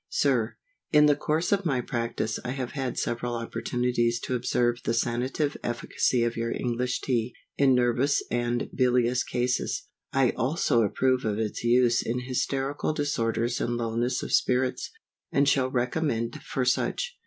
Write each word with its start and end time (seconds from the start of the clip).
SIR, 0.09 0.57
IN 0.91 1.05
the 1.05 1.15
course 1.15 1.51
of 1.51 1.63
my 1.63 1.79
practice 1.79 2.39
I 2.43 2.53
have 2.53 2.71
had 2.71 2.97
several 2.97 3.35
opportunities 3.35 4.19
to 4.21 4.33
observe 4.33 4.81
the 4.83 4.95
sanative 4.95 5.55
efficacy 5.63 6.23
of 6.23 6.35
your 6.35 6.51
English 6.51 7.01
Tea, 7.01 7.35
in 7.55 7.75
nervous 7.75 8.23
and 8.31 8.67
bilious 8.73 9.23
cases; 9.23 9.83
I 10.11 10.31
also 10.31 10.81
approve 10.81 11.23
of 11.23 11.37
its 11.37 11.63
use 11.63 12.01
in 12.03 12.21
hysterical 12.21 12.93
disorders 12.93 13.61
and 13.61 13.77
lowness 13.77 14.23
of 14.23 14.33
spirits, 14.33 14.89
and 15.31 15.47
shall 15.47 15.69
recommend 15.69 16.41
for 16.41 16.65
such. 16.65 17.15